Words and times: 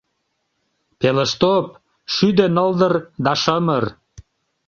Пелыштоп— 0.99 1.67
шӱдӧ 2.13 2.45
нылдыр 2.55 2.93
да 3.25 3.31
шымыр. 3.41 3.83